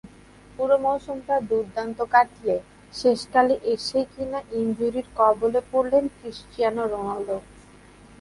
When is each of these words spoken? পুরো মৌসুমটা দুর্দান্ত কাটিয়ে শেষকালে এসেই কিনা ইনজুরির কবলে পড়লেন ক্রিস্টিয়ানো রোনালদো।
পুরো 0.55 0.75
মৌসুমটা 0.85 1.35
দুর্দান্ত 1.49 1.99
কাটিয়ে 2.13 2.55
শেষকালে 2.93 3.55
এসেই 3.73 4.05
কিনা 4.13 4.39
ইনজুরির 4.59 5.07
কবলে 5.19 5.59
পড়লেন 5.71 6.05
ক্রিস্টিয়ানো 6.15 6.83
রোনালদো। 6.85 7.37